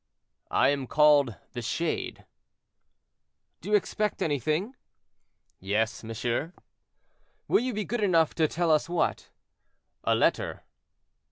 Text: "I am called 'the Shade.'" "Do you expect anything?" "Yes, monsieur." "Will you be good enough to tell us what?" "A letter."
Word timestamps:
"I 0.49 0.69
am 0.69 0.87
called 0.87 1.35
'the 1.53 1.61
Shade.'" 1.61 2.25
"Do 3.61 3.69
you 3.69 3.75
expect 3.75 4.23
anything?" 4.23 4.75
"Yes, 5.59 6.03
monsieur." 6.03 6.53
"Will 7.47 7.61
you 7.61 7.71
be 7.71 7.85
good 7.85 8.01
enough 8.01 8.33
to 8.33 8.47
tell 8.47 8.71
us 8.71 8.89
what?" 8.89 9.29
"A 10.03 10.15
letter." 10.15 10.63